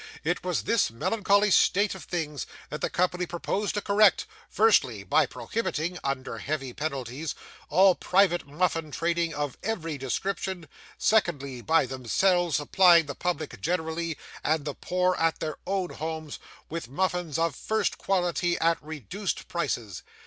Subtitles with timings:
[0.23, 5.27] It was this melancholy state of things that the Company proposed to correct; firstly, by
[5.27, 7.35] prohibiting, under heavy penalties,
[7.69, 10.67] all private muffin trading of every description;
[10.97, 16.89] secondly, by themselves supplying the public generally, and the poor at their own homes, with
[16.89, 20.01] muffins of first quality at reduced prices.